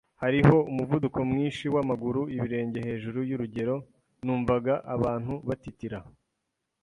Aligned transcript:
Hariho 0.21 0.57
umuvuduko 0.71 1.19
mwinshi 1.29 1.65
wamaguru 1.75 2.21
ibirenge 2.35 2.79
hejuru 2.87 3.19
yurugero. 3.29 3.75
Numvaga 4.25 4.73
abantu 4.95 5.33
batitira 5.47 5.97